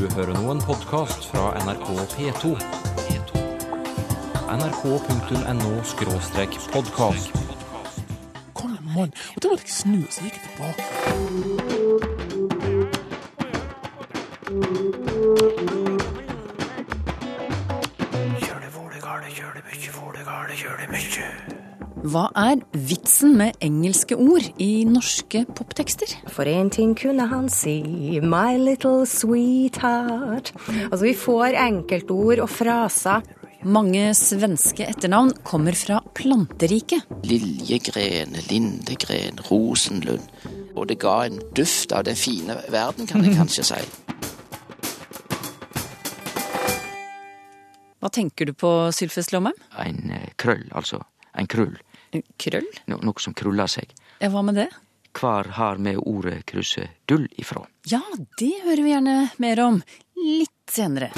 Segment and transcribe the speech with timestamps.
[0.00, 2.56] Du hører nå en podkast fra NRK P2.
[4.48, 7.28] nrk.no-podkast.
[8.56, 9.12] Kom mann.
[9.36, 12.09] Og da måtte jeg snu, så gikk jeg tilbake.
[22.00, 26.14] Hva er vitsen med engelske ord i norske poptekster?
[26.32, 27.82] For én ting kunne han si,
[28.24, 30.48] my little sweetheart.
[30.86, 33.26] Altså, vi får enkeltord og fraser.
[33.68, 37.04] Mange svenske etternavn kommer fra planteriket.
[37.28, 40.24] Liljegren, lindegren, rosenlund.
[40.72, 43.82] Og det ga en duft av den fine verden, kan jeg kanskje si.
[48.00, 49.60] Hva tenker du på, Sylfest Lomheim?
[49.76, 51.04] En eh, krøll, altså.
[51.36, 51.76] En krull.
[52.40, 52.66] Krøll?
[52.90, 53.92] No noe som kruller seg.
[54.20, 54.68] Ja, hva med det?
[55.14, 57.64] Hvor har vi ordet krusedull ifra?
[57.90, 58.02] Ja,
[58.38, 59.80] det hører vi gjerne mer om
[60.16, 61.10] litt senere.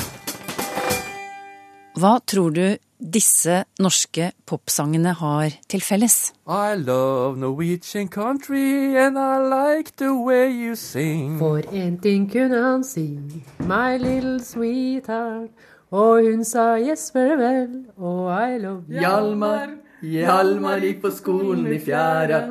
[2.01, 2.65] Hva tror du
[3.03, 6.33] disse norske popsangene har til felles?
[6.49, 11.39] I love Norwegian country, and I like the way you sing.
[11.39, 13.19] For en ting kunne han si,
[13.59, 15.51] my little sweetheart.
[15.93, 18.85] Og hun sa yes very well, og I love.
[18.89, 22.43] Hjalmar, Hjalmar gikk på skolen i fjæra.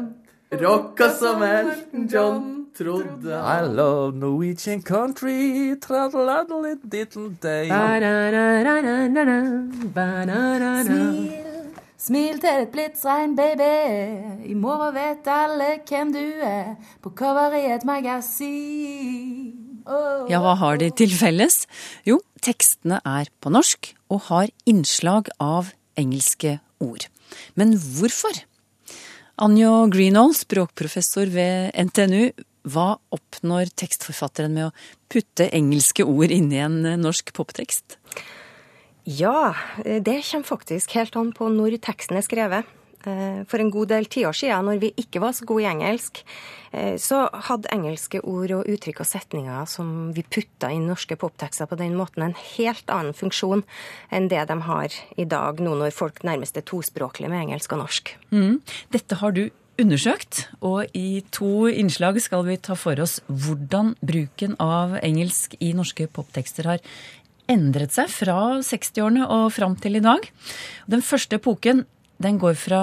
[0.55, 5.75] Rocka som Elton John trodde I love Norwegian country.
[10.87, 11.35] Smil,
[11.97, 13.75] smil til et blitsregn, baby.
[14.47, 16.75] I morgen vet alle hvem du er.
[17.03, 19.53] På cover i et magasin.
[19.85, 20.27] Oh.
[20.31, 21.65] Ja, hva har de til felles?
[22.07, 27.11] Jo, tekstene er på norsk og har innslag av engelske ord.
[27.59, 28.43] Men hvorfor?
[29.41, 32.31] Anjo Greenall, språkprofessor ved NTNU,
[32.69, 34.73] hva oppnår tekstforfatteren med å
[35.09, 37.97] putte engelske ord inn i en norsk poptekst?
[39.09, 42.69] Ja, det kommer faktisk helt an på når teksten er skrevet.
[43.05, 46.21] Eh, For en god del tiår siden, når vi ikke var så gode i engelsk,
[46.71, 51.69] eh, så hadde engelske ord og uttrykk og setninger som vi putta inn norske poptekster
[51.69, 53.63] på den måten, en helt annen funksjon
[54.11, 57.83] enn det de har i dag, nå når folk nærmest er tospråklige med engelsk og
[57.85, 58.13] norsk.
[58.31, 58.61] Mm.
[58.91, 59.49] Dette har du
[59.81, 65.71] undersøkt, og i to innslag skal vi ta for oss hvordan bruken av engelsk i
[65.73, 66.83] norske poptekster har
[67.51, 70.27] endret seg fra 60-årene og fram til i dag.
[70.91, 71.85] Den første epoken
[72.23, 72.81] den går fra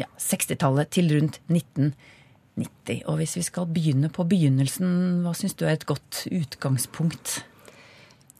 [0.00, 3.02] ja, 60-tallet til rundt 1990.
[3.10, 7.42] Og hvis vi skal begynne på begynnelsen, hva syns du er et godt utgangspunkt?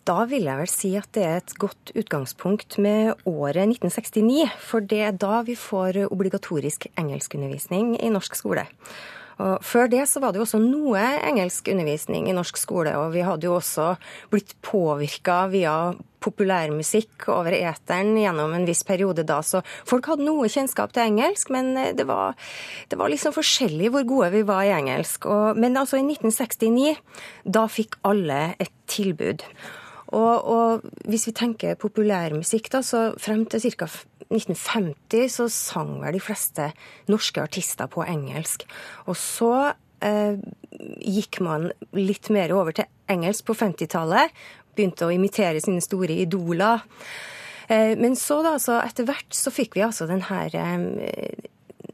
[0.06, 4.84] Da vil jeg vel si at det er et godt utgangspunkt med året 1969, for
[4.84, 8.68] det er da vi får obligatorisk engelskundervisning i norsk skole.
[9.42, 13.24] Og før det så var det jo også noe engelskundervisning i norsk skole, og vi
[13.26, 13.92] hadde jo også
[14.32, 15.76] blitt påvirka via
[16.26, 21.52] populærmusikk over eteren gjennom en viss periode da, så folk hadde noe kjennskap til engelsk,
[21.54, 22.34] men det var,
[22.90, 25.28] det var liksom forskjellig hvor gode vi var i engelsk.
[25.30, 26.96] Og, men altså i 1969,
[27.44, 29.44] da fikk alle et tilbud.
[30.14, 33.88] Og, og hvis vi tenker populærmusikk, da, så frem til ca.
[34.26, 36.70] 1950 så sang vel de fleste
[37.10, 38.64] norske artister på engelsk.
[39.06, 39.52] Og så
[40.02, 40.38] eh,
[40.98, 44.34] gikk man litt mer over til engelsk på 50-tallet.
[44.76, 46.82] Begynte å imitere sine store idoler.
[47.68, 50.58] Eh, men så da, så etter hvert så fikk vi altså den her,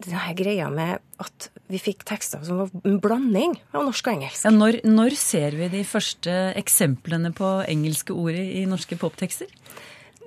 [0.03, 4.09] eh, den her greia med at vi fikk tekster som var en blanding av norsk
[4.09, 4.45] og engelsk.
[4.45, 9.51] Ja, når, når ser vi de første eksemplene på engelske ord i norske poptekster?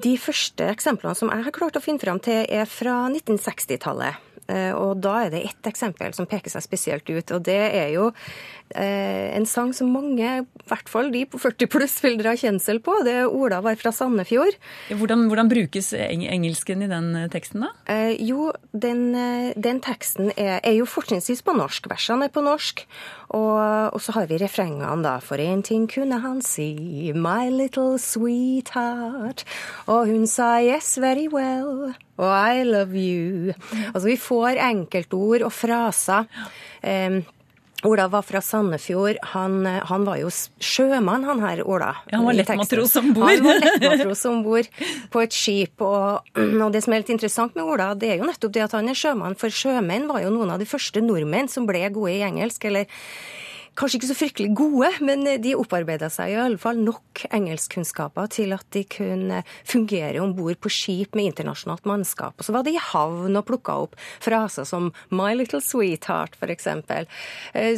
[0.03, 4.23] De første eksemplene som jeg har klart å finne fram til, er fra 1960-tallet.
[4.75, 8.11] Og da er det ett eksempel som peker seg spesielt ut, og det er jo
[8.75, 12.97] en sang som mange, i hvert fall de på 40 pluss, vil dra kjensel på.
[13.05, 14.57] Det er Ola var fra Sandefjord.
[14.89, 17.71] Hvordan, hvordan brukes eng engelsken i den teksten, da?
[17.91, 19.13] Eh, jo, den,
[19.55, 21.89] den teksten er, er, jo fortrinnsvis på norsk.
[21.91, 22.85] Versene er på norsk.
[23.35, 25.17] Og, og så har vi refrengene, da.
[25.23, 29.45] For én ting kunne han si, my little sweetheart.
[29.87, 31.93] Og hun sa yes, very well.
[32.17, 33.53] Og I love you.
[33.93, 36.29] Altså, vi får enkeltord og fraser.
[36.85, 37.23] Um,
[37.85, 39.19] Ola var fra Sandefjord.
[39.33, 41.91] Han, han, var jo sjømann, han her Ola.
[42.09, 43.29] Ja, han var lettmatros om bord.
[43.29, 44.69] Han var lettmatros om bord
[45.13, 45.81] på et skip.
[45.85, 48.75] Og, og, det som er litt interessant med Ola, det er jo nettopp det at
[48.77, 49.37] han er sjømann.
[49.39, 52.89] For sjømenn var jo noen av de første nordmenn som ble gode i engelsk, eller
[53.75, 58.55] kanskje ikke så fryktelig gode, men de opparbeida seg i alle fall nok engelskkunnskaper til
[58.55, 62.37] at de kunne fungere om bord på skip med internasjonalt mannskap.
[62.39, 66.67] Og så var de i havn og plukka opp fraser som 'My little sweetheart', f.eks.,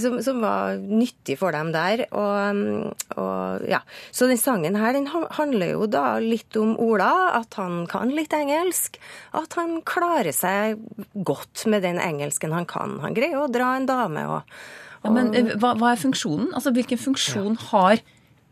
[0.01, 2.05] som, som var nyttig for dem der.
[2.11, 3.81] Og, og, ja.
[4.11, 8.33] Så den sangen her den handler jo da litt om Ola, at han kan litt
[8.37, 8.99] engelsk.
[9.37, 10.81] At han klarer seg
[11.25, 12.99] godt med den engelsken han kan.
[13.03, 14.57] Han greier å dra en dame og
[15.07, 16.51] ja, men eh, hva, hva, er funksjonen?
[16.57, 17.65] Altså, Hvilken funksjon ja.
[17.71, 18.03] har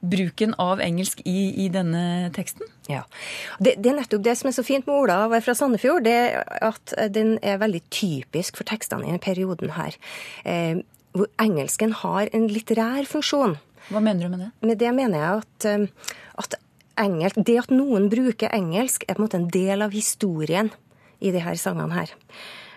[0.05, 2.67] bruken av engelsk i, i denne teksten?
[2.91, 3.03] Ja,
[3.59, 6.05] det, det, er nettopp det som er så fint med Ola fra Sandefjord.
[6.05, 9.97] det er At den er veldig typisk for tekstene i denne perioden her.
[10.45, 10.83] Eh,
[11.15, 13.57] hvor engelsken har en litterær funksjon.
[13.89, 14.51] Hva mener du med det?
[14.65, 16.13] Med det mener jeg at, eh,
[16.43, 16.59] at
[17.01, 20.71] engelsk, det at noen bruker engelsk, er på en måte en del av historien
[21.19, 22.13] i de her sangene her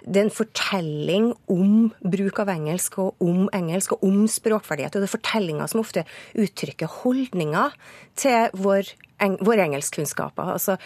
[0.09, 5.05] det er en fortelling om bruk av engelsk og om engelsk og om språkverdighet, Og
[5.05, 6.05] det er fortellinger som ofte
[6.39, 7.77] uttrykker holdninger
[8.17, 10.55] til vår, eng, våre engelskkunnskaper.
[10.57, 10.79] Altså,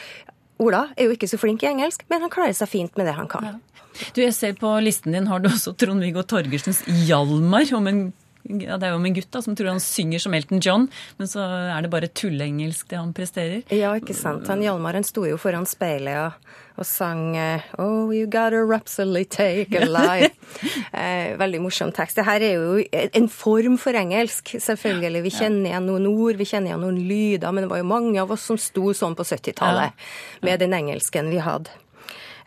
[0.62, 3.16] Ola er jo ikke så flink i engelsk, men han klarer seg fint med det
[3.16, 3.46] han kan.
[3.46, 3.54] Ja.
[4.14, 8.76] Du, Jeg ser på listen din har du også Trond-Viggo Torgersens 'Hjalmar', om en ja,
[8.76, 11.30] Det er jo om en gutt da, som tror han synger som Elton John, men
[11.30, 11.44] så
[11.76, 13.62] er det bare tulleengelsk det han presterer.
[13.70, 14.48] Ja, ikke sant.
[14.50, 16.48] Han Hjalmaren sto jo foran speilet og,
[16.80, 20.32] og sang eh, Oh, you gotta rapsally take a lie.
[20.92, 22.18] eh, veldig morsom tekst.
[22.18, 25.22] Det her er jo en form for engelsk, selvfølgelig.
[25.28, 28.18] Vi kjenner igjen noen ord, vi kjenner igjen noen lyder, men det var jo mange
[28.22, 30.10] av oss som sto sånn på 70-tallet ja.
[30.48, 31.70] med den engelsken vi hadde.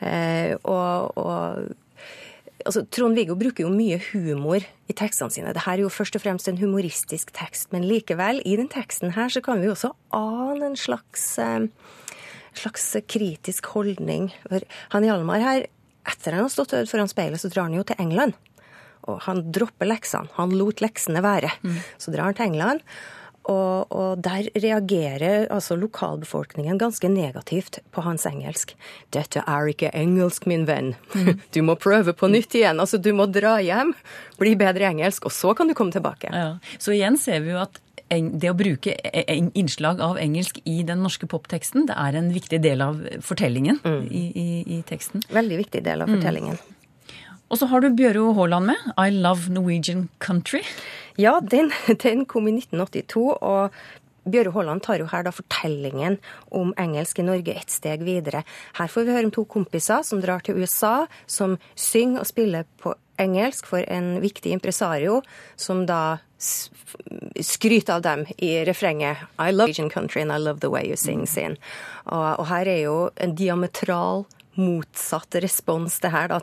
[0.03, 1.75] Eh, og, og
[2.66, 5.54] altså, Trond-Viggo bruker jo mye humor i tekstene sine.
[5.54, 9.32] Dette er jo først og fremst en humoristisk tekst, men likevel, i den teksten her
[9.34, 11.68] så kan vi også ane en slags, eh,
[12.56, 14.32] slags kritisk holdning.
[14.94, 15.68] Han Hjalmar her,
[16.06, 18.36] etter han har stått foran speilet, så drar han jo til England.
[19.06, 20.32] Og han dropper leksene.
[20.40, 21.52] Han lot leksene være.
[21.62, 21.78] Mm.
[22.02, 22.82] Så drar han til England.
[23.45, 28.74] Og, og, der reagerer altså lokalbefolkningen ganske negativt på hans engelsk.
[29.13, 30.95] 'Dette er ikke engelsk, min venn.
[31.13, 31.42] Mm.
[31.56, 32.81] Du må prøve på nytt igjen.
[32.81, 33.94] Altså, du må dra hjem,
[34.42, 36.33] bli bedre engelsk, og så kan du komme tilbake'.
[36.33, 36.57] Ja.
[36.80, 39.24] Så igjen ser vi jo at det å bruke e,
[39.57, 44.03] innslag av engelsk i den norske popteksten, det er en viktig del av fortellingen mm.
[44.09, 45.25] i, i, i, teksten.
[45.33, 46.59] Veldig viktig del av fortellingen.
[46.59, 46.75] Mm.
[47.50, 50.65] Og så har du Bjøro Haaland med, 'I Love Norwegian Country'.
[51.16, 51.72] Ja, den,
[52.04, 53.30] den kom i 1982.
[53.42, 53.72] og
[54.26, 56.18] Bjøre Haaland tar jo her da fortellingen
[56.50, 58.42] om engelsk i Norge et steg videre.
[58.80, 62.66] Her får vi høre om to kompiser som drar til USA, som synger og spiller
[62.82, 65.22] på engelsk for en viktig impresario,
[65.56, 66.18] som da
[67.42, 70.98] skryter av dem i refrenget I love Asian country and I love the way you
[70.98, 71.58] sing sin.
[72.06, 74.26] Og, og her er jo en diametral
[74.60, 76.40] motsatt respons det her, da,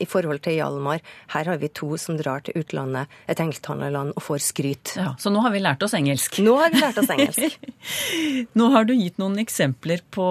[0.00, 1.02] i forhold til Hjalmar.
[1.32, 4.94] Her har vi to som drar til utlandet, et engelsktalende land, og får skryt.
[4.98, 6.38] Ja, Så nå har vi lært oss engelsk?
[6.44, 7.58] Nå har vi lært oss engelsk.
[8.58, 10.28] nå har du gitt noen eksempler på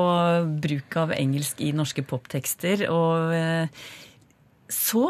[0.64, 2.88] bruk av engelsk i norske poptekster.
[2.94, 3.86] Og eh,
[4.72, 5.06] så,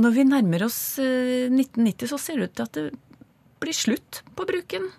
[0.00, 2.90] når vi nærmer oss 1990, eh, så ser det ut til at det
[3.64, 4.90] blir slutt på bruken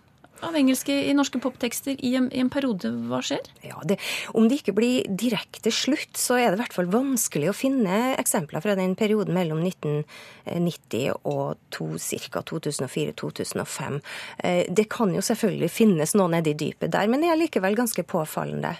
[0.48, 2.92] av engelske i norske poptekster i en, i en periode.
[3.10, 3.44] Hva skjer?
[3.66, 4.00] Ja, det,
[4.38, 8.16] Om det ikke blir direkte slutt, så er det i hvert fall vanskelig å finne
[8.20, 12.44] eksempler fra den perioden mellom 1990 og ca.
[12.46, 14.00] 2004-2005.
[14.38, 17.78] Eh, det kan jo selvfølgelig finnes noe nede i dypet der, men det er likevel
[17.78, 18.76] ganske påfallende.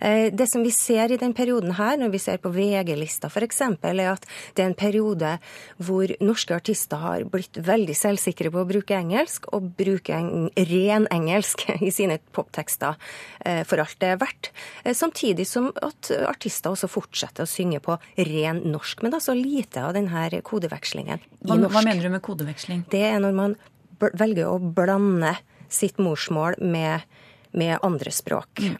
[0.00, 3.62] Eh, det som vi ser i den perioden her, når vi ser på VG-lista f.eks.,
[3.68, 5.34] er at det er en periode
[5.82, 11.07] hvor norske artister har blitt veldig selvsikre på å bruke engelsk, og bruke en ren
[11.14, 12.98] engelsk i sine poptekster
[13.44, 14.52] eh, for alt det er verdt.
[14.84, 17.98] Eh, samtidig som at artister også fortsetter å synge på
[18.30, 19.02] ren norsk.
[19.02, 21.74] Men er lite av denne kodevekslingen i norsk.
[21.74, 22.86] Hva mener du med kodeveksling?
[22.92, 23.56] Det er når man
[23.98, 25.34] velger å blande
[25.68, 27.04] sitt morsmål med
[27.50, 28.60] med andre språk.
[28.60, 28.76] Mm.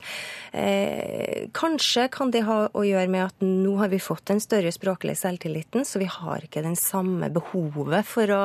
[0.52, 4.72] Eh, kanskje kan det ha å gjøre med at nå har vi fått den større
[4.72, 8.42] språklige selvtilliten, så vi har ikke den samme behovet for å,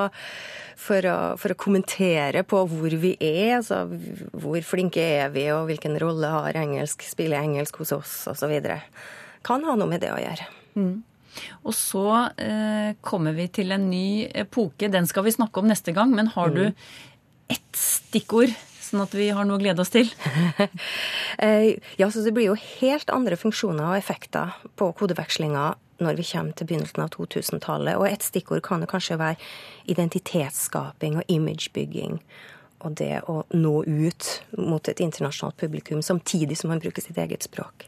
[0.80, 3.60] for å, for å kommentere på hvor vi er.
[3.60, 8.60] Altså hvor flinke er vi, og hvilken rolle har engelsk, spiller engelsk hos oss, osv.
[9.44, 10.52] Kan ha noe med det å gjøre.
[10.80, 10.94] Mm.
[11.66, 14.92] Og så eh, kommer vi til en ny epoke.
[14.92, 16.14] Den skal vi snakke om neste gang.
[16.14, 16.76] Men har du mm.
[17.56, 18.54] ett stikkord
[18.94, 20.10] sånn at vi har noe å glede oss til?
[21.42, 25.64] Eh, ja, så Det blir jo helt andre funksjoner og effekter på kodevekslinga
[26.04, 27.98] når vi kommer til begynnelsen av 2000-tallet.
[27.98, 29.40] Og et stikkord kan jo kanskje være
[29.90, 32.20] identitetsskaping og imagebygging.
[32.86, 37.50] Og det å nå ut mot et internasjonalt publikum samtidig som man bruker sitt eget
[37.50, 37.88] språk.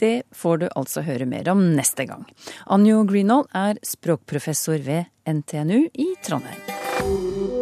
[0.00, 2.24] Det får du altså høre mer om neste gang.
[2.66, 7.61] Anjo Greenhold er språkprofessor ved NTNU i Trondheim.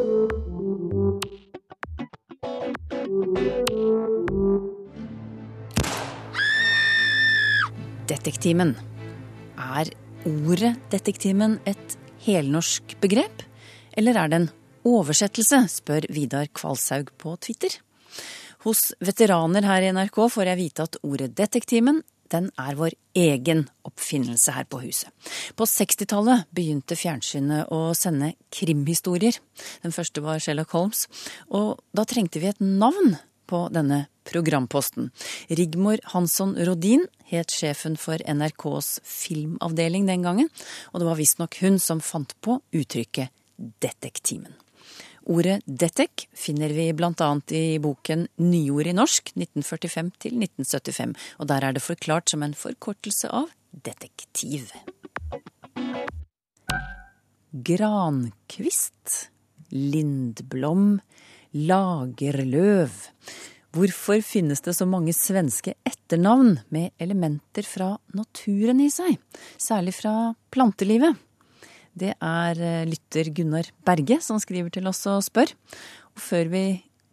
[8.11, 8.73] Detektimen.
[9.55, 9.87] Er
[10.27, 11.93] ordet detektimen et
[12.25, 13.45] helnorsk begrep,
[13.95, 14.49] eller er det en
[14.91, 17.77] oversettelse, spør Vidar Kvalshaug på Twitter.
[18.67, 23.65] Hos veteraner her i NRK får jeg vite at ordet detektimen den er vår egen
[23.87, 25.11] oppfinnelse her på huset.
[25.59, 29.39] På 60-tallet begynte fjernsynet å sende krimhistorier.
[29.83, 31.07] Den første var Sherlock Holmes.
[31.51, 33.17] Og da trengte vi et navn
[33.51, 35.11] på denne programposten.
[35.49, 40.51] Rigmor Hansson Rodin het sjefen for NRKs filmavdeling den gangen,
[40.95, 43.35] og det var visstnok hun som fant på uttrykket
[43.83, 44.55] detektimen.
[45.31, 47.31] Ordet detek finner vi bl.a.
[47.55, 52.57] i boken Nyord i norsk 1945 til 1975, og der er det forklart som en
[52.57, 54.73] forkortelse av detektiv.
[57.51, 59.31] Grankvist,
[59.71, 61.01] lindblom,
[61.57, 62.93] lagerløv.
[63.71, 69.19] Hvorfor finnes det så mange svenske etternavn med elementer fra naturen i seg,
[69.63, 71.19] særlig fra plantelivet?
[71.95, 75.53] Det er eh, lytter Gunnar Berge som skriver til oss og spør.
[76.15, 76.65] Og før vi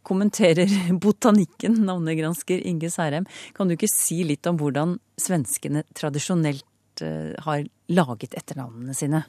[0.07, 0.71] kommenterer
[1.03, 3.27] botanikken, navnegransker Inge Særheim,
[3.57, 9.25] kan du ikke si litt om hvordan svenskene tradisjonelt eh, har laget etternavnene sine?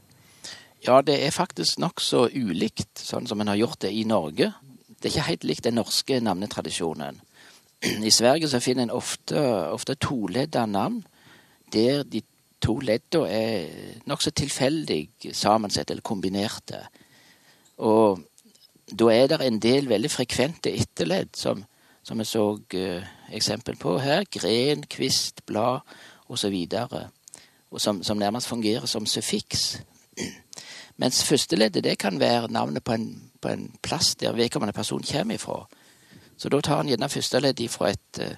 [0.87, 4.53] Ja, det er faktisk nokså ulikt sånn som en har gjort det i Norge.
[4.99, 7.21] Det er ikke helt likt den norske navnetradisjonen.
[7.83, 9.39] I Sverige så finner en ofte,
[9.71, 11.05] ofte toledda navn
[11.73, 12.23] der de
[12.61, 16.81] to ledda er nokså tilfeldig sammensatt eller kombinerte.
[17.79, 18.19] Og
[18.91, 21.63] da er det en del veldig frekvente etterledd, som,
[22.03, 24.25] som jeg så uh, eksempel på her.
[24.33, 25.81] Gren, kvist, blad
[26.29, 26.57] osv.
[27.71, 29.81] Og som, som nærmest fungerer som suffiks.
[31.01, 35.35] Mens førsteleddet det kan være navnet på en, på en plass der vedkommende person kommer
[35.35, 35.67] ifra.
[36.37, 38.37] Så da tar han gjerne førsteleddet fra et uh,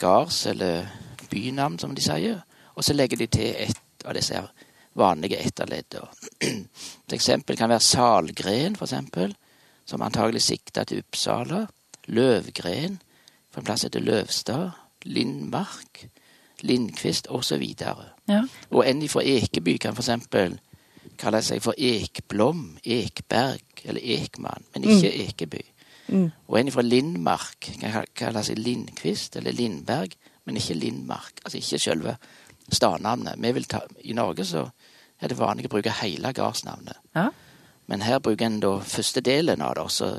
[0.00, 0.86] gards- eller
[1.30, 2.42] bynavn, som de sier,
[2.74, 4.50] og så legger de til et av disse her
[4.94, 6.08] vanlige etterleddene.
[6.40, 9.34] Et eksempel kan være salgren, for eksempel,
[9.86, 11.66] som antagelig sikta til Uppsala.
[12.06, 12.98] Løvgren,
[13.50, 14.70] for en plass heter Løvstad.
[15.04, 16.06] Lindmark,
[16.64, 17.62] Lindqvist osv.
[18.28, 18.42] Ja.
[18.70, 20.58] Og en fra Ekeby kan for eksempel
[21.18, 25.62] kalle seg for Ekblom, Ekberg eller Ekmann, men ikke Ekeby.
[26.48, 31.40] Og en fra Lindmark kan kalle seg Lindqvist eller Lindberg, men ikke Lindmark.
[31.44, 32.16] Altså ikke selve
[32.68, 33.66] stadnavnet.
[33.68, 34.66] Ta, I Norge så
[35.20, 37.00] er det vanlig å bruke hele gardsnavnet.
[37.16, 37.30] Ja.
[37.86, 40.10] Men her bruker en da første delen av det, og så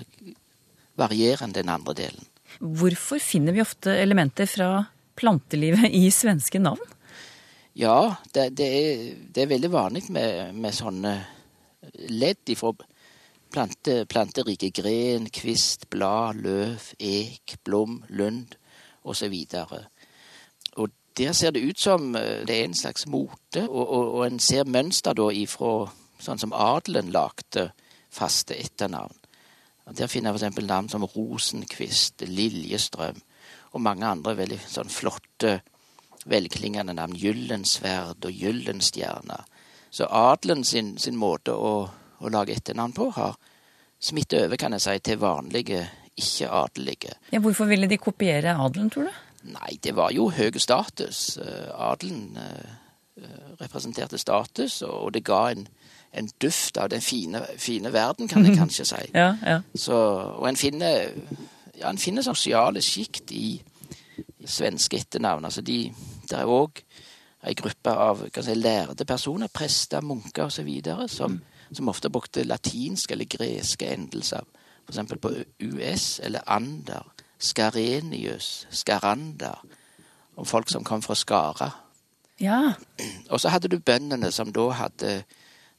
[0.98, 2.28] varierer en den andre delen.
[2.60, 4.70] Hvorfor finner vi ofte elementer fra
[5.18, 6.94] plantelivet i svenske navn?
[7.76, 11.16] Ja, det, det, er, det er veldig vanlig med, med sånne
[12.08, 12.72] ledd ifra
[13.52, 18.56] plante, planterike gren, kvist, blad, løv, ek, blom, lund
[19.04, 19.36] osv.
[20.76, 24.26] Og der ser det ut som eh, det er en slags mote, og, og, og
[24.30, 25.76] en ser mønster da ifra
[26.24, 27.70] sånn som adelen lagde
[28.08, 29.20] faste etternavn.
[30.00, 30.64] Der finner jeg f.eks.
[30.66, 33.20] navn som Rosenkvist, Liljestrøm
[33.76, 35.60] og mange andre veldig sånn flotte,
[36.30, 37.16] velklingende navn.
[37.16, 39.44] Gyllensverd og Gyllenstjerne.
[39.90, 41.76] Så adelen sin, sin måte å,
[42.20, 43.38] å lage etternavn på har
[44.02, 47.16] smittet over, kan jeg si, til vanlige ikke-adelige.
[47.32, 49.22] Ja, hvorfor ville de kopiere adelen, tror du?
[49.46, 51.38] Nei, det var jo høy status.
[51.38, 53.26] Eh, Adelen eh,
[53.62, 55.68] representerte status, og det ga en,
[56.14, 59.04] en duft av den fine, fine verden, kan jeg kanskje si.
[59.14, 59.60] Ja, ja.
[59.76, 59.96] Så,
[60.40, 61.12] og en finner,
[61.78, 63.62] ja, en finner sosiale sjikt i,
[64.40, 65.46] i svenske etternavn.
[65.46, 65.92] Altså de,
[66.30, 66.82] det er òg
[67.46, 70.70] ei gruppe av si, lærde personer, prester, munker osv.,
[71.12, 71.38] som,
[71.72, 74.46] som ofte brukte latinske eller greske endelser.
[74.88, 77.06] Eksempel på US eller ander.
[77.38, 79.62] Skarenius, Skarander.
[80.36, 81.72] Om folk som kom fra Skara.
[82.40, 82.74] Ja.
[83.30, 85.24] Og så hadde du bøndene som da hadde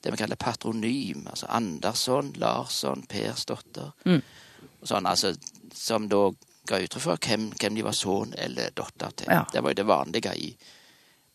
[0.04, 1.26] det vi kaller patronym.
[1.26, 3.90] Altså Andersson, Larsson, Persdotter.
[4.04, 4.22] Mm.
[4.86, 5.34] Sånn, altså,
[5.74, 6.28] som da
[6.66, 9.32] ga uttrykk for hvem, hvem de var sønn eller datter til.
[9.32, 9.44] Ja.
[9.52, 10.50] Det var jo det vanlige i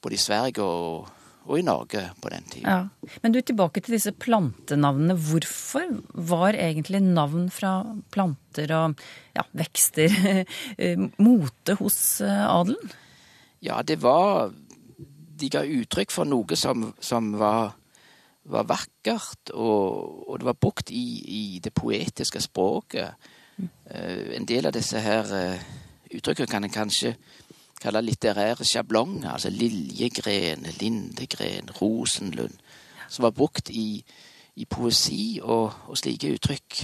[0.01, 1.09] både i Sverige og,
[1.45, 2.69] og i Norge på den tiden.
[2.69, 3.11] ja.
[3.21, 5.17] Men du, tilbake til disse plantenavnene.
[5.17, 7.81] Hvorfor var egentlig navn fra
[8.13, 9.01] planter og
[9.35, 10.15] ja, vekster
[10.77, 12.97] eh, mote hos eh, adelen?
[13.61, 14.53] Ja, det var
[15.41, 17.71] De ga uttrykk for noe som, som var,
[18.45, 23.17] var vakkert, og, og det var brukt i, i det poetiske språket.
[23.89, 25.63] Eh, en del av disse her uh,
[26.11, 27.15] uttrykkene kan en kanskje
[27.81, 29.29] kalle litterære sjablonger.
[29.33, 32.59] Altså liljegren, lindegren, rosenlund.
[33.09, 34.03] Som var brukt i,
[34.55, 36.83] i poesi, og, og slike uttrykk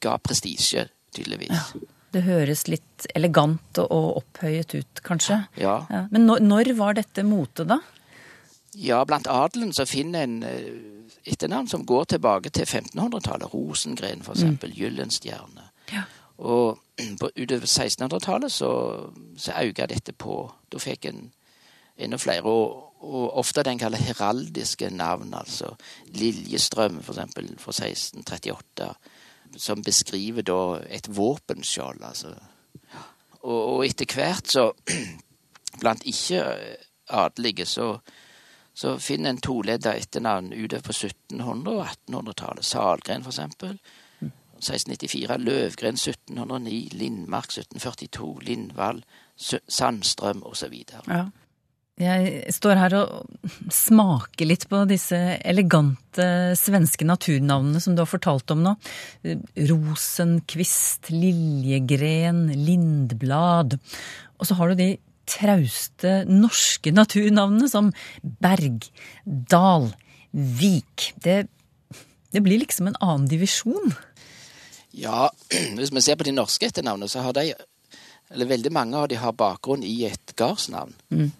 [0.00, 1.72] ga prestisje, tydeligvis.
[2.10, 5.44] Det høres litt elegant og opphøyet ut, kanskje.
[5.60, 5.76] Ja.
[5.90, 6.04] Ja.
[6.10, 7.78] Men når, når var dette mote, da?
[8.74, 10.66] Ja, blant adelen så finner en eh,
[11.26, 13.50] etternavn som går tilbake til 1500-tallet.
[13.54, 14.74] Rosengren, for eksempel.
[14.74, 15.69] Gyllenstjerne.
[16.40, 16.78] Og
[17.20, 18.70] på, utover 1600-tallet så,
[19.36, 20.42] så økte dette på.
[20.72, 21.26] Da fikk en
[22.00, 22.44] enda flere.
[22.48, 25.74] Og, og ofte den kaller heraldiske navn, altså
[26.14, 28.92] Liljestrøm, for eksempel, fra 1638.
[29.58, 32.34] Som beskriver da et våpenskjold, altså.
[33.40, 34.70] Og, og etter hvert så
[35.80, 37.92] Blant ikke-adelige så
[38.74, 42.64] så finner en toledda etternavn utover på 1700- og 1800-tallet.
[42.64, 43.74] Salgren, for eksempel.
[44.60, 45.36] 1694.
[45.42, 46.80] Løvgren 1709.
[47.00, 48.32] Lindmark 1742.
[48.46, 49.04] Lindvall.
[49.40, 50.74] Sandstrøm osv.
[51.08, 51.26] Ja.
[52.00, 58.54] Jeg står her og smaker litt på disse elegante svenske naturnavnene som du har fortalt
[58.54, 58.72] om nå.
[59.68, 63.76] Rosenkvist, liljegren, lindblad.
[64.40, 64.90] Og så har du de
[65.30, 68.88] trauste norske naturnavnene som Berg,
[69.24, 69.90] Dal,
[70.32, 71.10] Vik.
[71.20, 71.42] Det,
[72.32, 73.92] det blir liksom en annen divisjon.
[74.92, 75.28] Ja,
[75.76, 77.52] hvis vi ser på de norske etternavnene, så har de
[78.30, 80.94] Eller veldig mange av de har bakgrunn i et gardsnavn.
[81.10, 81.32] Mm.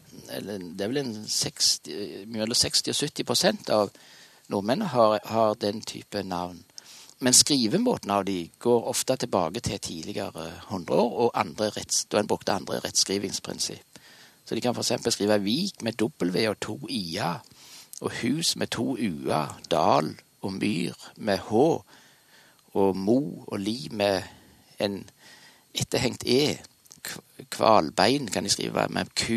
[0.75, 3.93] det er vel en 60, mellom 60 og 70 prosent av
[4.51, 6.65] nordmennene har, har den type navn.
[7.23, 12.19] Men skrivemåten av de går ofte tilbake til tidligere hundre år, og andre retts, da
[12.19, 14.01] en brukte andre rettskrivingsprinsipp.
[14.45, 15.13] Så de kan f.eks.
[15.15, 17.39] skrive Vik med W og to I-er,
[18.01, 21.85] og hus med to U-er, dal og myr med H,
[22.73, 24.23] og mo og li med
[24.79, 25.11] en
[25.75, 26.59] etterhengt E.
[27.51, 29.31] Kvalbein kan jeg skrive med Q.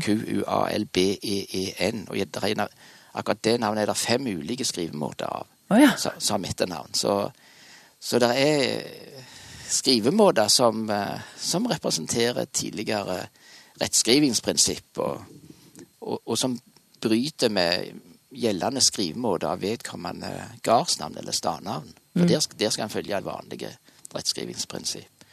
[0.00, 2.06] Q-U-A-L-B-E-E-N.
[2.10, 2.66] Og regner,
[3.14, 5.92] akkurat det navnet er det fem ulike skrivemåter av oh, ja.
[6.18, 6.94] som etternavn.
[6.94, 7.30] Så,
[8.00, 8.82] så det er
[9.68, 13.26] skrivemåter som, eh, som representerer tidligere
[13.80, 15.24] rettskrivingsprinsipp og,
[16.00, 16.58] og, og som
[17.00, 18.00] bryter med
[18.34, 20.32] gjeldende skrivemåte av vedkommende
[20.64, 21.92] gardsnavn eller stadnavn.
[22.18, 23.70] For der, der skal en følge vanlige
[24.14, 25.24] rettskrivingsprinsipp.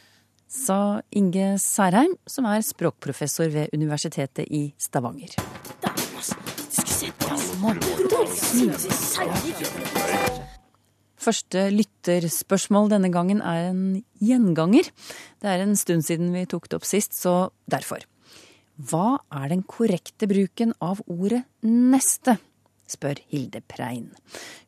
[0.46, 5.34] Sa Inge Særheim, som er språkprofessor ved Universitetet i Stavanger.
[11.26, 14.86] Første lytterspørsmål denne gangen er en gjenganger.
[15.42, 18.06] Det er en stund siden vi tok det opp sist, så derfor.
[18.76, 22.36] Hva er den korrekte bruken av ordet neste?
[22.90, 24.10] Spør Hilde Prein.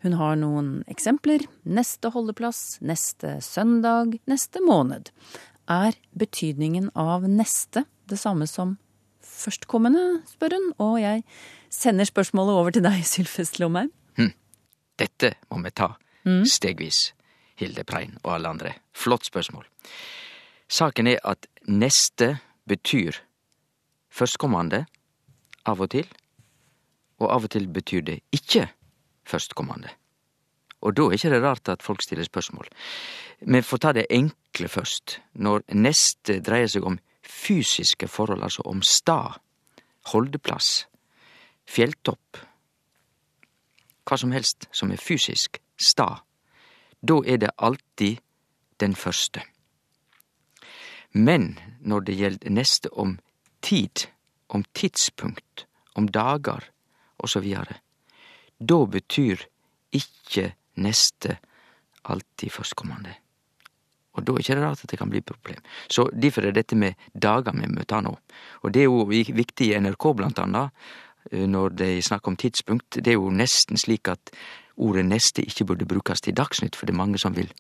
[0.03, 1.45] Hun har noen eksempler.
[1.65, 5.13] Neste holdeplass, neste søndag, neste måned.
[5.69, 8.77] Er betydningen av neste det samme som
[9.29, 11.25] førstkommende, spør hun, og jeg
[11.71, 13.93] sender spørsmålet over til deg, Sylfest Lomheim.
[14.99, 15.93] Dette må vi ta
[16.27, 17.13] stegvis,
[17.59, 18.73] Hilde Prein og alle andre.
[18.93, 19.67] Flott spørsmål.
[20.69, 23.21] Saken er at neste betyr
[24.11, 24.83] førstkommende
[25.69, 26.09] av og til,
[27.19, 28.69] og av og til betyr det ikke
[29.29, 29.91] førstkommande.
[30.81, 32.69] Og da er det rart at folk stiller spørsmål.
[33.41, 35.19] Vi får ta det enkle først.
[35.35, 39.41] Når neste dreier seg om fysiske forhold, altså om stad,
[40.13, 40.87] holdeplass,
[41.67, 42.39] fjelltopp,
[44.09, 46.23] hva som helst som er fysisk, stad,
[47.03, 48.23] da er det alltid
[48.81, 49.43] den første.
[51.13, 53.19] Men når det gjelder neste om
[53.63, 54.09] tid,
[54.49, 56.65] om tidspunkt, om dager
[57.19, 57.47] osv.,
[58.59, 59.45] da betyr
[59.95, 60.53] ikke
[60.83, 61.39] neste
[62.05, 63.15] alltid førstkommende.
[64.19, 65.61] Og da er det ikke det rart at det kan bli problem.
[65.87, 68.17] Så derfor er dette med dager vi møter nå.
[68.63, 70.75] Og det er jo viktig i NRK blant annet,
[71.33, 72.95] når når de snakker om tidspunkt.
[73.05, 74.31] Det er jo nesten slik at
[74.77, 77.53] ordet neste ikke burde brukes til Dagsnytt, for det er mange som vil,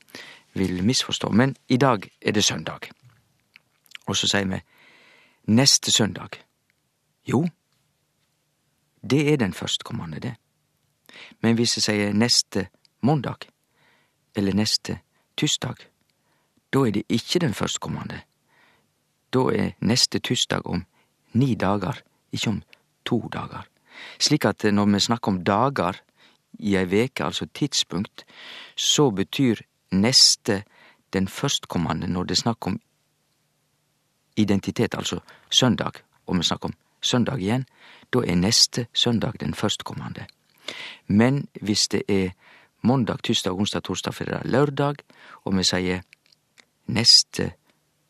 [0.54, 1.30] vil misforstå.
[1.30, 2.90] Men i dag er det søndag.
[4.06, 4.60] Og så sier vi
[5.46, 6.40] neste søndag.
[7.28, 7.46] Jo,
[9.02, 10.34] det er den førstkommende, det.
[11.40, 12.68] Men hvis jeg sier neste
[13.02, 13.48] mandag,
[14.36, 14.98] eller neste
[15.36, 15.76] tirsdag,
[16.72, 18.20] da er det ikke den førstkommende.
[19.32, 20.84] Da er neste tirsdag om
[21.32, 22.62] ni dager, ikke om
[23.04, 23.66] to dager.
[24.20, 26.00] Slik at når vi snakker om dager
[26.58, 28.24] i ei veke, altså tidspunkt,
[28.76, 30.62] så betyr neste
[31.12, 32.80] den førstkommende når det er snakk om
[34.36, 35.92] identitet, altså søndag,
[36.26, 37.66] og vi snakker om søndag igjen,
[38.12, 40.26] da er neste søndag den førstkommende.
[41.06, 42.34] Men hvis det er
[42.82, 45.02] mandag, tirsdag, onsdag, torsdag, fredag, lørdag,
[45.44, 46.04] og vi sier
[46.86, 47.52] neste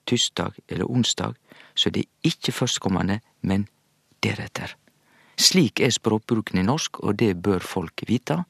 [0.07, 1.35] tirsdag eller onsdag,
[1.75, 3.69] så er det ikke førstkommende, men
[4.23, 4.75] deretter.
[5.39, 8.41] Slik er språkbruken i norsk, og det bør folk vite.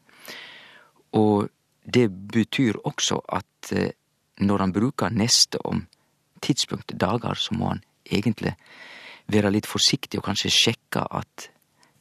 [1.13, 1.49] Og
[1.85, 3.93] det betyr også at eh,
[4.41, 5.87] når han bruker neste om
[6.43, 8.55] tidspunkt, dager, så må han egentlig
[9.29, 11.51] være litt forsiktig og kanskje sjekke at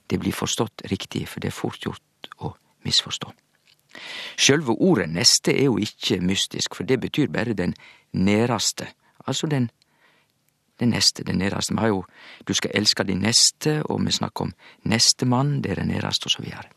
[0.07, 2.53] det blir forstått riktig, for det er fort gjort å
[2.87, 3.33] misforstå.
[4.37, 7.73] Sjølve ordet neste er jo ikke mystisk, for det betyr bare den
[8.13, 8.87] næraste,
[9.25, 9.69] altså den,
[10.79, 11.73] den neste, den næraste.
[11.73, 12.03] Vi har jo
[12.47, 16.69] Du skal elske din neste, og vi snakker om nestemann, den næraste, og så videre.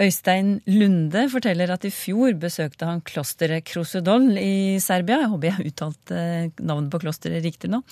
[0.00, 5.20] Øystein Lunde forteller at i fjor besøkte han klosteret Krosedol i Serbia.
[5.20, 7.82] Jeg håper jeg har uttalt eh, navnet på klosteret riktig nå.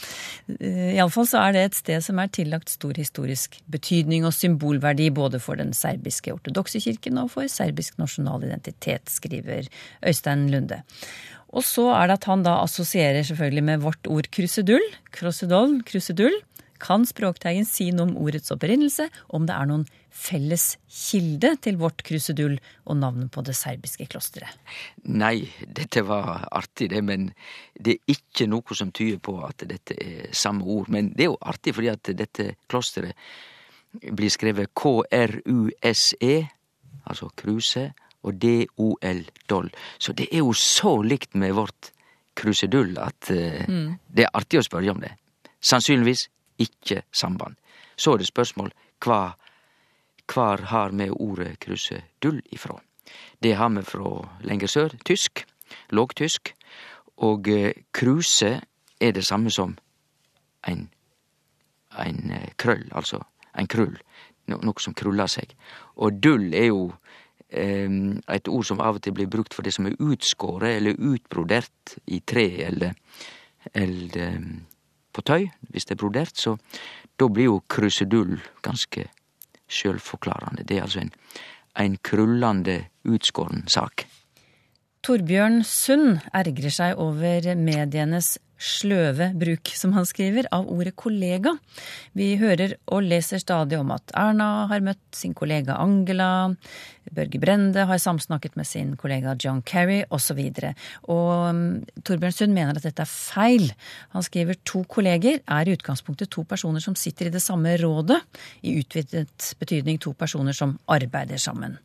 [0.56, 5.10] Eh, Iallfall så er det et sted som er tillagt stor historisk betydning og symbolverdi
[5.14, 9.68] både for den serbiske ortodokse kirken og for serbisk nasjonal identitet, skriver
[10.00, 10.82] Øystein Lunde.
[11.52, 14.88] Og så er det at han da assosierer selvfølgelig med vårt ord krusedull.
[15.12, 16.40] krosedol, krusedull.
[16.82, 22.02] Kan språkteigen si noe om ordets opprinnelse, om det er noen felles kilde til vårt
[22.06, 24.52] krusedull og navnet på det serbiske klosteret?
[25.08, 27.30] Nei, dette var artig, det, men
[27.74, 30.92] det er ikke noe som tyder på at dette er samme ord.
[30.92, 33.16] Men det er jo artig fordi at dette klosteret
[33.92, 36.36] blir skrevet K-R-U-S-E,
[37.02, 37.90] altså kruse,
[38.22, 39.72] og D-O-L, doll.
[39.98, 41.90] Så det er jo så likt med vårt
[42.38, 43.98] krusedull at mm.
[44.08, 45.10] det er artig å spørre om det.
[45.62, 46.28] Sannsynligvis
[46.62, 47.58] ikke samband.
[47.96, 48.70] Så er det spørsmål
[49.02, 49.34] hva
[50.26, 52.80] Kvar har vi ordet krusedull ifrå?
[53.42, 55.44] Det har vi fra lenger sør, tysk,
[55.90, 56.54] lågtysk,
[57.16, 58.60] og eh, kruse
[59.00, 59.76] er det samme som
[60.68, 60.88] ein,
[61.98, 63.20] ein eh, krøll, altså
[63.58, 63.96] ein krull,
[64.48, 65.52] noe som krullar seg.
[65.96, 66.92] Og dull er jo
[67.48, 67.90] eh,
[68.28, 71.96] et ord som av og til blir brukt for det som er utskåret eller utbrodert
[72.06, 72.94] i tre eller,
[73.74, 74.52] eller eh,
[75.12, 76.56] på tøy, hvis det er brodert, så
[77.20, 79.10] da blir jo krusedull ganske
[79.72, 80.66] sjølvforklarande.
[80.68, 81.12] Det er altså en,
[81.80, 84.06] en krullende, utskåren sak.
[85.02, 91.56] Torbjørn Sund ergrer seg over medienes sløve bruk, som han skriver, av ordet kollega.
[92.18, 96.52] Vi hører og leser stadig om at Erna har møtt sin kollega Angela,
[97.10, 100.38] Børge Brende har samsnakket med sin kollega John Kerry, osv.
[100.38, 100.68] Og,
[101.10, 101.64] og um,
[102.06, 103.66] Torbjørn Sund mener at dette er feil.
[104.14, 108.20] Han skriver to kolleger er i utgangspunktet to personer som sitter i det samme rådet,
[108.62, 111.76] i utvidet betydning to personer som arbeider sammen.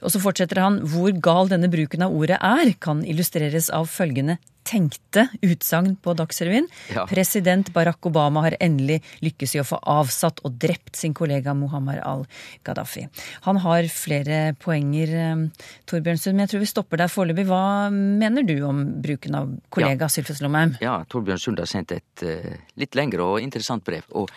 [0.00, 4.40] Og så fortsetter han hvor gal denne bruken av ordet er, kan illustreres av følgende
[4.64, 6.66] tenkte utsagn på Dagsrevyen.
[6.94, 7.04] Ja.
[7.10, 12.00] President Barack Obama har endelig lykkes i å få avsatt og drept sin kollega Muhammar
[12.04, 13.06] al-Gaddafi.
[13.46, 17.46] Han har flere poenger, eh, Torbjørn Sund, men jeg tror vi stopper der foreløpig.
[17.46, 20.08] Hva mener du om bruken av kollega Ja.
[20.08, 20.76] Sylfes Lomheim?
[20.80, 24.04] Ja, Torbjørn Sund har sendt et uh, litt lengre og interessant brev.
[24.12, 24.30] Og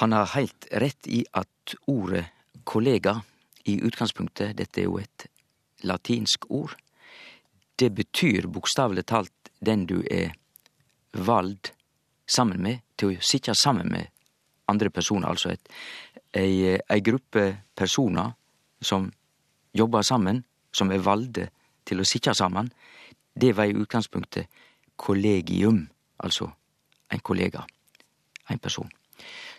[0.00, 2.26] han har helt rett i at ordet
[2.64, 3.22] kollega
[3.66, 5.26] i utgangspunktet, dette er jo et
[5.86, 6.76] latinsk ord,
[7.80, 10.34] det betyr bokstavelig talt den du er
[11.12, 11.72] vald
[12.28, 14.10] sammen med til å sitte sammen med
[14.70, 15.32] andre personer.
[15.32, 15.72] Altså et,
[16.36, 18.32] ei, ei gruppe personer
[18.80, 19.08] som
[19.76, 21.48] jobber sammen, som er valde
[21.88, 22.70] til å sitte sammen.
[23.34, 24.62] Det var i utgangspunktet
[25.00, 25.86] kollegium,
[26.22, 26.50] altså
[27.10, 27.64] en kollega,
[28.50, 28.90] en person.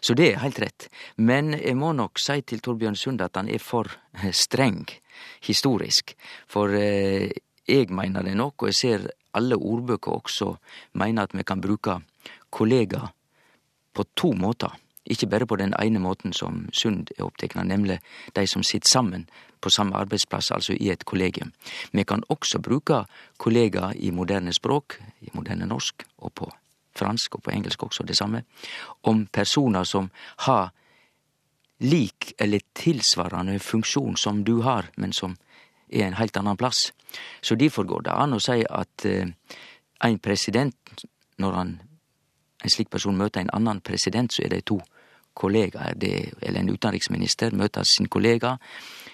[0.02, 0.88] Så det er heilt rett.
[1.22, 3.90] Men jeg må nok si til Torbjørn Sund at han er for
[4.34, 4.88] streng
[5.46, 6.16] historisk.
[6.50, 7.30] For eh,
[7.68, 10.56] jeg mener det nok, og jeg ser alle ordbøker også
[10.94, 12.00] mener at vi kan bruke
[12.50, 13.00] kollega
[13.94, 14.76] på to måter.
[15.06, 18.00] Ikke bare på den ene måten som Sund er opptatt av, nemlig
[18.36, 19.26] de som sitter sammen
[19.62, 21.52] på samme arbeidsplass, altså i et kollegium.
[21.92, 23.06] Vi kan også bruke
[23.38, 26.52] kollega i moderne språk, i moderne norsk, og på
[26.96, 28.44] fransk og på engelsk også det samme,
[29.04, 30.10] om personer som
[30.46, 30.72] har
[31.80, 35.38] lik eller tilsvarende funksjon som du har, men som
[35.92, 36.90] er en heilt annan plass.
[37.42, 39.36] Så derfor går det an å si at en
[40.02, 41.06] ein president,
[41.38, 41.76] når han,
[42.64, 44.80] en slik person møter en annan president, så er de to
[45.38, 45.96] kollegaer.
[45.96, 48.56] Det, eller en utenriksminister møter sin kollega.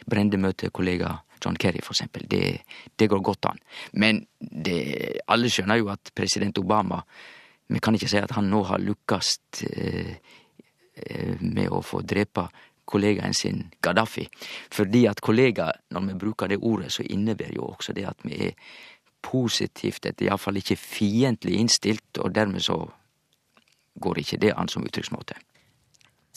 [0.08, 2.26] Brende møter kollega John Kerry, for eksempel.
[2.30, 2.62] Det,
[2.96, 3.60] det går godt an.
[3.94, 4.80] Men det,
[5.28, 7.04] alle skjønner jo at president Obama
[7.68, 10.13] Vi kan ikke si at han nå har lukkast eh,
[10.96, 12.46] eh, med å få drepa
[12.88, 14.28] kollegaen sin Gaddafi.
[14.73, 18.38] Fordi at kollega, når vi bruker det ordet, så innebærer jo også det at vi
[18.50, 18.56] er
[19.28, 22.80] positivt, etter iallfall ikke fiendtlig innstilt, og dermed så
[24.00, 25.36] går ikke det an som uttrykksmåte.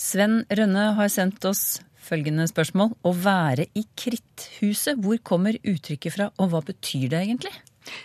[0.00, 2.94] Sven Rønne har sendt oss følgende spørsmål.
[3.04, 7.52] Å være i kritthuset, hvor kommer uttrykket fra, og hva betyr det egentlig?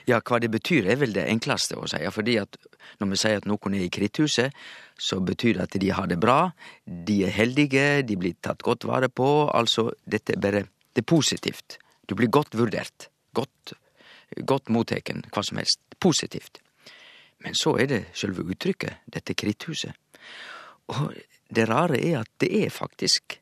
[0.10, 2.60] Ja, hva det betyr er vel det enkleste å si, fordi at
[3.00, 4.54] når vi sier at noen er i kritthuset,
[4.98, 6.52] så betyr det at de har det bra,
[6.86, 11.12] de er heldige, de blir tatt godt vare på, altså dette er bare det er
[11.12, 11.78] positivt.
[12.08, 13.74] Du blir godt vurdert, godt,
[14.48, 15.82] godt motteken, hva som helst.
[16.00, 16.62] Positivt.
[17.44, 19.92] Men så er det sjølve uttrykket, dette kritthuset.
[20.94, 21.12] Og
[21.52, 23.40] det rare er at det er faktisk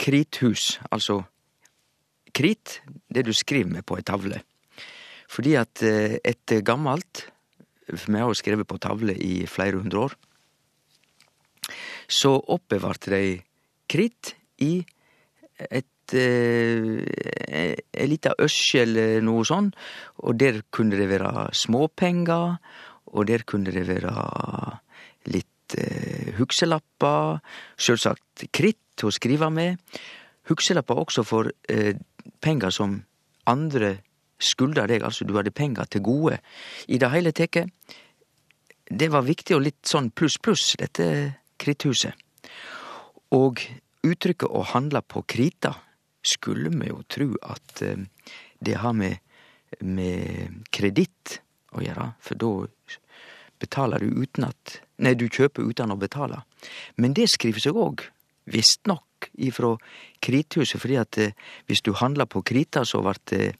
[0.00, 1.22] krithus, altså
[2.34, 4.42] krit, det du skriver med på ei tavle.
[5.30, 7.28] Fordi at et etter gammalt,
[7.90, 10.16] for vi har jo skrevet på tavle i flere hundre år,
[12.08, 13.24] så oppbevarte de
[13.90, 14.78] kritt i
[15.70, 19.70] et eh, ei lita øsje eller noe sånn,
[20.24, 22.58] og der kunne det være småpenger,
[23.14, 24.12] og der kunne det være
[25.32, 27.40] litt eh, hukselapper,
[27.78, 29.80] sjølvsagt kritt å skrive med,
[30.50, 31.94] hukselapper også for eh,
[32.44, 32.98] penger som
[33.48, 33.96] andre
[34.40, 36.38] skulda deg, altså du hadde penger til gode.
[36.88, 37.70] I det hele tatt,
[38.90, 41.06] det var viktig og litt sånn pluss-pluss, dette
[41.60, 42.14] kritthuset.
[43.34, 43.62] Og
[44.04, 45.72] uttrykket å handle på krita
[46.24, 48.04] skulle vi jo tru at eh,
[48.64, 49.20] det har med,
[49.80, 51.40] med kreditt
[51.74, 52.52] å gjøre, for da
[53.60, 56.44] betaler du uten at Nei, du kjøper uten å betale.
[57.02, 58.04] Men det skriver seg òg,
[58.46, 59.02] visstnok,
[59.34, 59.74] ifra
[60.22, 61.34] krithuset, fordi at eh,
[61.66, 63.54] hvis du handla på krita, så vart det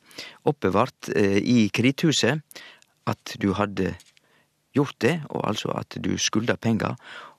[0.44, 2.40] oppbevart eh, i krithuset
[3.06, 3.94] at du hadde
[4.74, 6.96] gjort det, og altså at du skulda penger.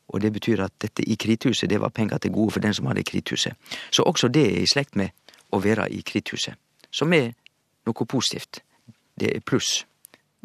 [0.07, 2.85] Og det betyr at dette i krithuset, det var penger til gode for den som
[2.85, 3.55] hadde krithuset.
[3.91, 5.09] Så også det er i slekt med
[5.51, 6.53] å være i krithuset.
[6.91, 7.33] Som er
[7.85, 8.61] noe positivt.
[9.19, 9.85] Det er pluss,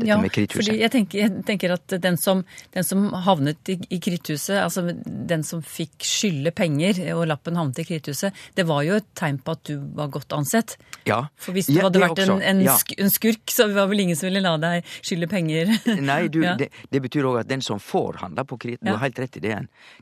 [0.00, 0.58] dette Ja, med kritthuset?
[0.66, 2.42] fordi jeg tenker, jeg tenker at den som,
[2.74, 7.78] den som havnet i, i kritthuset, altså den som fikk skylde penger og lappen havnet
[7.82, 10.76] i kritthuset, det var jo et tegn på at du var godt ansett.
[11.08, 12.74] Ja, For hvis du ja, hadde vært en, en, Ja.
[12.80, 15.70] sk en skurk, så var vel ingen som ville la deg skylde penger.
[16.10, 16.56] Nei, du, Ja.
[16.58, 19.36] det, det betyr òg at den som får handla på krita, du har helt rett
[19.36, 19.58] i det,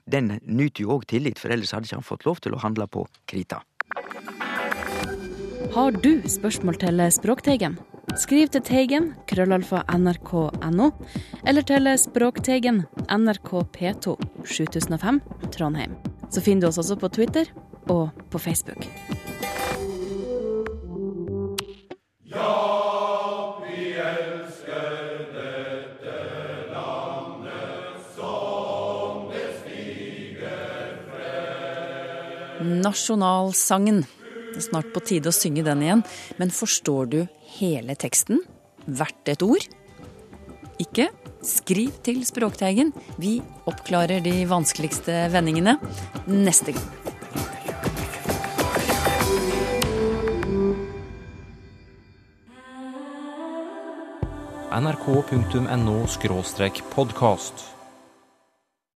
[0.06, 2.87] den nyter jo òg tillit, for ellers hadde ikke han fått lov til å handle
[2.88, 3.61] på krita.
[5.74, 7.76] Har du spørsmål til Språkteigen?
[8.16, 10.88] Skriv til Teigen, krøllalfa nrk.no,
[11.44, 14.16] eller til Språkteigen, NRK P2,
[14.48, 15.20] 7005,
[15.52, 15.96] Trondheim.
[16.32, 17.50] Så finner du oss også på Twitter
[17.88, 18.88] og på Facebook.
[32.58, 34.04] Nasjonalsangen.
[34.52, 36.04] Det er snart på tide å synge den igjen.
[36.40, 37.20] Men forstår du
[37.56, 38.42] hele teksten?
[38.87, 39.66] Hvert et ord?
[40.78, 41.08] Ikke?
[41.44, 42.92] Skriv til Språkteigen.
[43.18, 43.38] Vi
[43.70, 45.78] oppklarer de vanskeligste vendingene
[46.26, 47.08] neste gang.
[54.78, 56.06] nrk.no
[56.94, 57.77] podkast.